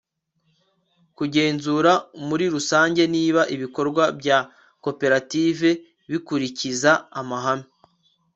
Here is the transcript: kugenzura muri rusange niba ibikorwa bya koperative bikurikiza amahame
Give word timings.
kugenzura 1.17 1.91
muri 2.27 2.45
rusange 2.55 3.01
niba 3.15 3.41
ibikorwa 3.55 4.03
bya 4.19 4.39
koperative 4.83 5.69
bikurikiza 6.11 6.91
amahame 7.19 7.67